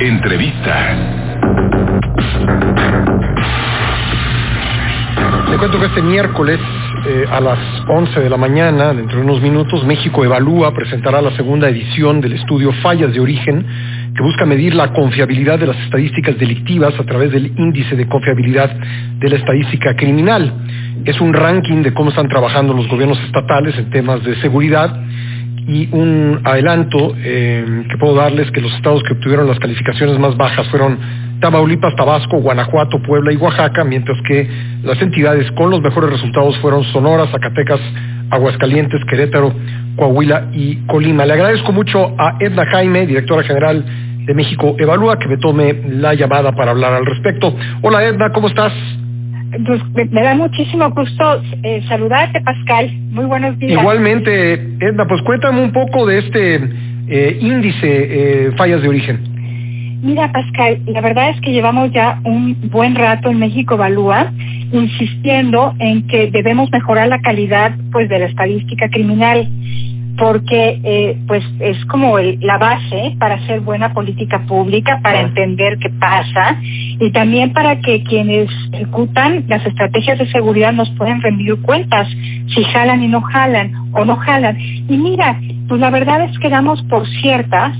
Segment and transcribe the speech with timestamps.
[0.00, 0.96] Entrevista.
[5.50, 6.58] Le cuento que este miércoles
[7.06, 11.36] eh, a las 11 de la mañana, dentro de unos minutos, México Evalúa presentará la
[11.36, 13.66] segunda edición del estudio Fallas de Origen,
[14.16, 18.70] que busca medir la confiabilidad de las estadísticas delictivas a través del índice de confiabilidad
[18.70, 20.50] de la estadística criminal.
[21.04, 24.98] Es un ranking de cómo están trabajando los gobiernos estatales en temas de seguridad
[25.66, 30.36] y un adelanto eh, que puedo darles que los estados que obtuvieron las calificaciones más
[30.36, 30.98] bajas fueron
[31.40, 34.48] Tamaulipas, Tabasco, Guanajuato, Puebla y Oaxaca, mientras que
[34.82, 37.80] las entidades con los mejores resultados fueron Sonora, Zacatecas,
[38.30, 39.52] Aguascalientes, Querétaro,
[39.96, 41.24] Coahuila y Colima.
[41.24, 43.84] Le agradezco mucho a Edna Jaime, directora general
[44.26, 47.54] de México Evalúa, que me tome la llamada para hablar al respecto.
[47.82, 48.72] Hola Edna, ¿cómo estás?
[49.66, 52.90] Pues me, da muchísimo gusto eh, saludarte, Pascal.
[53.10, 53.80] Muy buenos días.
[53.80, 56.60] Igualmente, Edna, pues cuéntame un poco de este
[57.08, 59.20] eh, índice eh, fallas de origen.
[60.02, 64.32] Mira, Pascal, la verdad es que llevamos ya un buen rato en México Evalúa
[64.72, 69.48] insistiendo en que debemos mejorar la calidad pues de la estadística criminal
[70.20, 75.88] porque eh, pues es como la base para hacer buena política pública, para entender qué
[75.88, 82.06] pasa y también para que quienes ejecutan las estrategias de seguridad nos puedan rendir cuentas
[82.54, 84.58] si jalan y no jalan o no jalan.
[84.60, 87.74] Y mira, pues la verdad es que damos por ciertas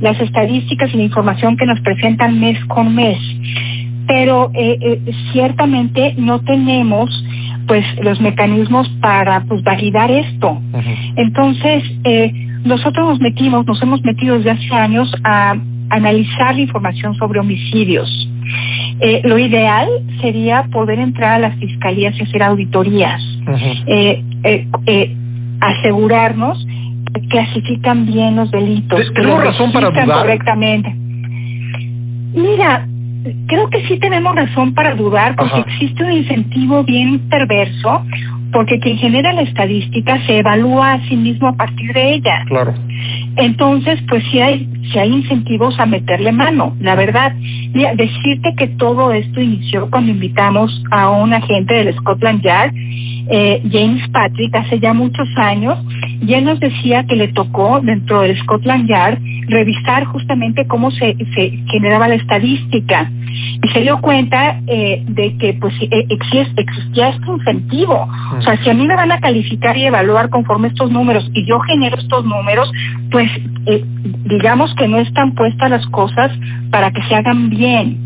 [0.00, 3.18] las estadísticas y la información que nos presentan mes con mes.
[4.08, 7.08] Pero eh, eh, ciertamente no tenemos
[7.66, 10.60] pues los mecanismos para pues validar esto.
[11.16, 12.32] Entonces, eh,
[12.64, 15.56] nosotros nos metimos, nos hemos metido desde hace años a
[15.90, 18.28] analizar la información sobre homicidios.
[19.24, 19.88] lo ideal
[20.20, 23.22] sería poder entrar a las fiscalías y hacer auditorías,
[25.60, 26.66] asegurarnos
[27.28, 29.00] clasifican bien los delitos.
[29.14, 30.06] ¿Tenemos razón para dudar?
[30.06, 30.94] Correctamente.
[32.34, 32.86] Mira,
[33.46, 38.04] creo que sí tenemos razón para dudar porque existe un incentivo bien perverso
[38.52, 42.44] porque quien genera la estadística se evalúa a sí mismo a partir de ella.
[42.46, 42.72] Claro.
[43.36, 47.32] Entonces, pues sí hay, sí hay incentivos a meterle mano, la verdad.
[47.72, 52.72] Mira, decirte que todo esto inició cuando invitamos a un agente del Scotland Yard,
[53.30, 55.78] eh, James Patrick, hace ya muchos años,
[56.20, 59.18] y él nos decía que le tocó dentro del Scotland Yard
[59.48, 61.16] revisar justamente cómo se,
[61.70, 63.10] generaba la estadística
[63.62, 68.08] y se dio cuenta eh, de que pues eh, existía este incentivo.
[68.38, 71.44] O sea, si a mí me van a calificar y evaluar conforme estos números y
[71.46, 72.70] yo genero estos números,
[73.10, 73.30] pues
[73.66, 73.84] eh,
[74.24, 76.30] digamos que no están puestas las cosas
[76.70, 77.98] para que se hagan bien.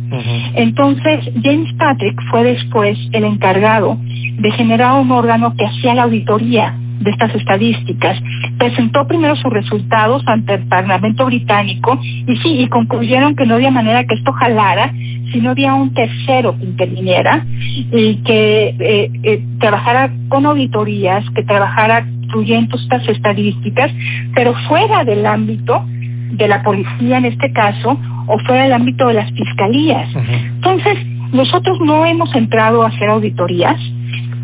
[0.55, 3.99] Entonces, James Patrick fue después el encargado
[4.39, 8.19] de generar un órgano que hacía la auditoría de estas estadísticas.
[8.59, 13.71] Presentó primero sus resultados ante el Parlamento británico y sí, y concluyeron que no había
[13.71, 14.93] manera que esto jalara
[15.33, 17.45] si no había un tercero que interviniera
[17.93, 23.91] y que eh, eh, trabajara con auditorías, que trabajara incluyendo estas estadísticas,
[24.35, 25.85] pero fuera del ámbito
[26.31, 30.09] de la policía en este caso o fuera del ámbito de las fiscalías.
[30.57, 30.99] Entonces,
[31.33, 33.79] nosotros no hemos entrado a hacer auditorías,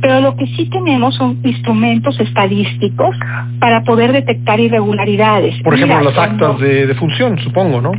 [0.00, 3.16] pero lo que sí tenemos son instrumentos estadísticos
[3.58, 5.54] para poder detectar irregularidades.
[5.62, 7.92] Por ejemplo, las actas de, de función, supongo, ¿no?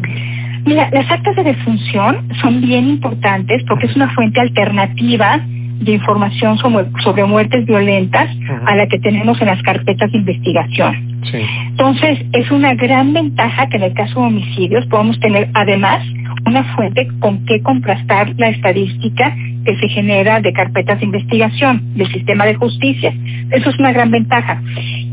[0.65, 5.39] Mira, las actas de defunción son bien importantes porque es una fuente alternativa
[5.79, 8.29] de información sobre, sobre muertes violentas
[8.65, 11.14] a la que tenemos en las carpetas de investigación.
[11.33, 16.05] Entonces, es una gran ventaja que en el caso de homicidios podemos tener además
[16.45, 19.35] una fuente con que contrastar la estadística
[19.65, 23.13] que se genera de carpetas de investigación del sistema de justicia.
[23.51, 24.61] Eso es una gran ventaja.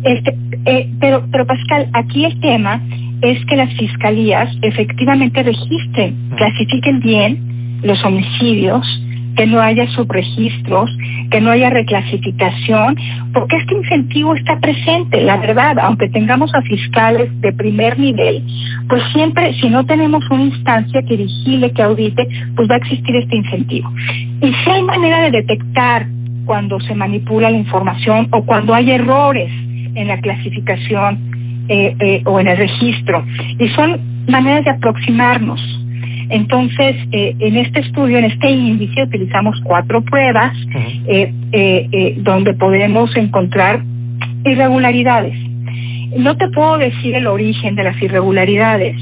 [0.05, 0.37] Este,
[0.67, 2.81] eh, pero, pero Pascal, aquí el tema
[3.22, 9.02] es que las fiscalías efectivamente registren, clasifiquen bien los homicidios,
[9.37, 10.91] que no haya subregistros,
[11.31, 12.97] que no haya reclasificación,
[13.32, 18.42] porque este incentivo está presente, la verdad, aunque tengamos a fiscales de primer nivel,
[18.89, 23.16] pues siempre, si no tenemos una instancia que vigile, que audite, pues va a existir
[23.16, 23.91] este incentivo.
[24.41, 26.07] Y si hay manera de detectar
[26.45, 29.51] cuando se manipula la información o cuando hay errores
[29.95, 31.18] en la clasificación
[31.68, 33.24] eh, eh, o en el registro,
[33.59, 35.82] y son maneras de aproximarnos
[36.33, 40.57] entonces, eh, en este estudio, en este índice, utilizamos cuatro pruebas
[41.07, 43.83] eh, eh, donde podemos encontrar
[44.45, 45.37] irregularidades.
[46.17, 48.97] No te puedo decir el origen de las irregularidades,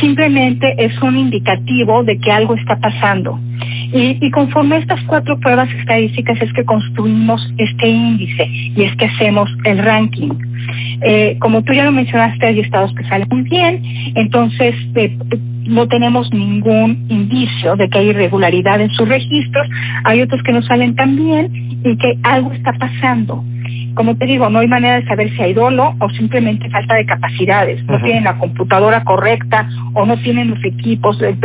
[0.00, 3.38] simplemente es un indicativo de que algo está pasando.
[3.92, 9.04] Y, conforme a estas cuatro pruebas estadísticas es que construimos este índice y es que
[9.04, 10.30] hacemos el ranking.
[11.02, 13.82] Eh, como tú ya lo mencionaste, hay estados que salen muy bien,
[14.14, 15.14] entonces eh,
[15.66, 19.68] no tenemos ningún indicio de que hay irregularidad en sus registros,
[20.04, 23.44] hay otros que no salen tan bien y que algo está pasando
[23.94, 27.04] como te digo, no hay manera de saber si hay dolo o simplemente falta de
[27.04, 27.84] capacidades.
[27.84, 31.36] No tienen la computadora correcta o no tienen los equipos, el,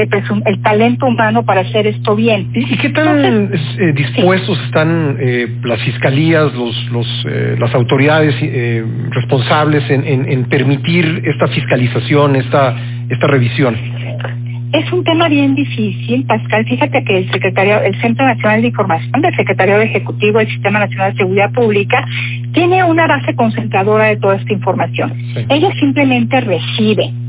[0.45, 2.49] el talento humano para hacer esto bien.
[2.53, 8.35] ¿Y, qué tan eh, dispuestos están eh, las fiscalías, los, los, eh, las autoridades
[9.11, 12.75] responsables en, en, permitir esta fiscalización, esta,
[13.09, 13.75] esta revisión?
[14.73, 16.65] Es un tema bien difícil, Pascal.
[16.65, 21.13] Fíjate que el secretario, el Centro Nacional de Información del Secretario Ejecutivo del Sistema Nacional
[21.13, 22.05] de Seguridad Pública
[22.53, 25.13] tiene una base concentradora de toda esta información.
[25.49, 27.27] Ellos simplemente reciben.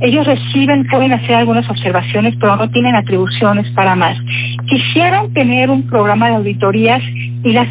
[0.00, 4.18] Ellos reciben, pueden hacer algunas observaciones, pero no tienen atribuciones para más.
[4.66, 7.02] Quisieron tener un programa de auditorías
[7.44, 7.68] y, las,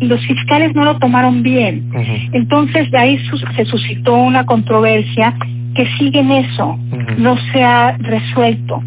[0.00, 1.90] los fiscales no lo tomaron bien.
[2.32, 3.18] Entonces de ahí
[3.54, 5.34] se suscitó una controversia
[5.74, 6.78] que siguen eso,
[7.18, 8.82] no se ha resuelto.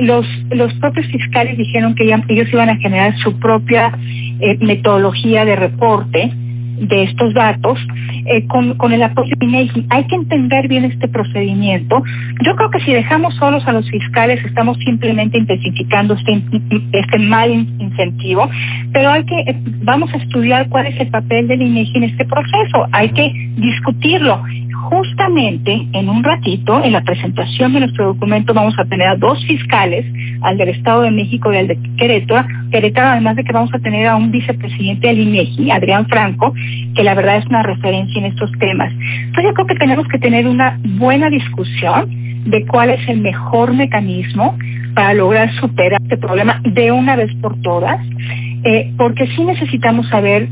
[0.00, 3.92] Los, los propios fiscales dijeron que ellos iban a generar su propia
[4.40, 6.32] eh, metodología de reporte
[6.78, 7.78] de estos datos
[8.26, 9.86] eh, con, con, el apoyo de INEGI.
[9.90, 12.02] Hay que entender bien este procedimiento.
[12.44, 16.42] Yo creo que si dejamos solos a los fiscales estamos simplemente intensificando este,
[16.92, 18.48] este mal incentivo,
[18.92, 22.24] pero hay que, eh, vamos a estudiar cuál es el papel del INEGI en este
[22.24, 22.86] proceso.
[22.92, 24.42] Hay que discutirlo
[24.84, 29.44] justamente en un ratito, en la presentación de nuestro documento, vamos a tener a dos
[29.46, 30.04] fiscales,
[30.42, 33.78] al del Estado de México y al de Querétaro, Querétaro, además de que vamos a
[33.78, 36.52] tener a un vicepresidente del INEGI, Adrián Franco,
[36.94, 38.92] que la verdad es una referencia en estos temas.
[38.92, 42.08] Entonces yo creo que tenemos que tener una buena discusión
[42.44, 44.56] de cuál es el mejor mecanismo
[44.94, 48.00] para lograr superar este problema de una vez por todas,
[48.64, 50.48] eh, porque sí necesitamos saber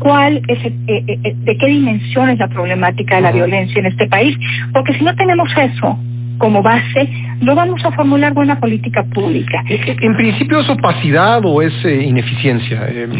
[0.00, 3.86] cuál es, eh, eh, eh, de qué dimensión es la problemática de la violencia en
[3.86, 4.36] este país,
[4.72, 5.96] porque si no tenemos eso
[6.38, 7.08] como base,
[7.42, 9.62] no vamos a formular buena política pública.
[9.68, 13.10] En principio es opacidad o es ineficiencia el,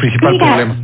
[0.00, 0.76] principal problema.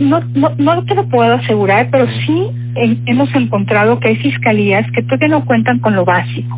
[0.00, 5.02] no, no, no te lo puedo asegurar, pero sí hemos encontrado que hay fiscalías que
[5.02, 6.56] todavía no cuentan con lo básico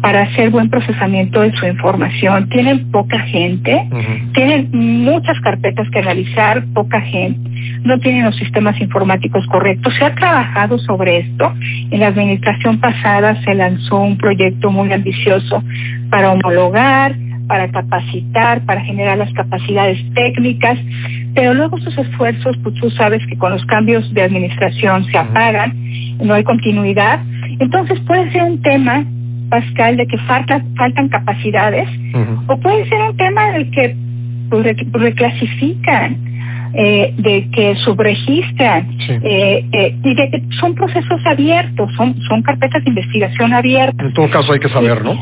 [0.00, 2.48] para hacer buen procesamiento de su información.
[2.48, 3.88] Tienen poca gente,
[4.34, 7.50] tienen muchas carpetas que realizar, poca gente,
[7.84, 9.94] no tienen los sistemas informáticos correctos.
[9.98, 11.52] Se ha trabajado sobre esto.
[11.90, 15.62] En la administración pasada se lanzó un proyecto muy ambicioso
[16.10, 17.14] para homologar,
[17.46, 20.78] para capacitar, para generar las capacidades técnicas,
[21.34, 25.74] pero luego esos esfuerzos, pues tú sabes que con los cambios de administración se apagan,
[26.22, 27.20] no hay continuidad.
[27.58, 29.04] Entonces puede ser un tema,
[29.50, 31.88] Pascal, de que faltan capacidades,
[32.46, 33.96] o puede ser un tema del que
[34.48, 36.16] pues, reclasifican,
[36.76, 42.82] eh, de que subregistran, eh, eh, y de que son procesos abiertos, son, son carpetas
[42.84, 44.06] de investigación abiertas.
[44.06, 45.12] En todo caso hay que saber, ¿no?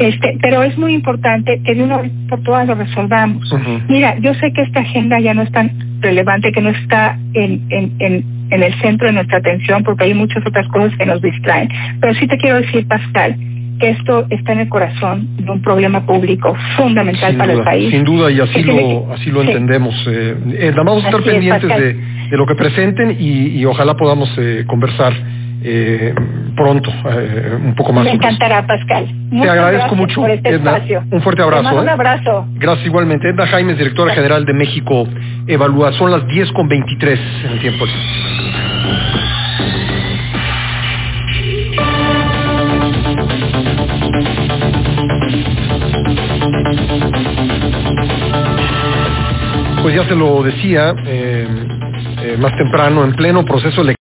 [0.00, 3.54] Este, pero es muy importante que de una vez por todas lo resolvamos.
[3.86, 5.70] Mira, yo sé que esta agenda ya no es tan
[6.00, 10.14] relevante, que no está en, en, en, en, el centro de nuestra atención, porque hay
[10.14, 11.68] muchas otras cosas que nos distraen.
[12.00, 13.36] Pero sí te quiero decir, Pascal,
[13.78, 17.90] que esto está en el corazón de un problema público fundamental para el país.
[17.90, 19.94] Sin duda, y así lo, así lo entendemos.
[20.08, 21.92] Eh, eh, vamos a estar pendientes de,
[22.30, 25.12] de, lo que presenten y, y ojalá podamos eh, conversar
[25.62, 26.14] eh,
[26.56, 28.04] pronto, eh, un poco más.
[28.04, 29.06] Me encantará, Pascal.
[29.30, 31.76] Te agradezco mucho, este Un fuerte abrazo.
[31.76, 31.90] Un ¿eh?
[31.90, 32.46] abrazo.
[32.54, 33.28] Gracias igualmente.
[33.28, 35.06] Edna Jaime, directora general de México
[35.46, 35.92] Evalúa.
[35.92, 37.84] Son las 10 con 23 en el tiempo.
[49.82, 50.94] Pues ya se lo decía
[52.38, 53.96] más temprano, en pleno proceso electoral.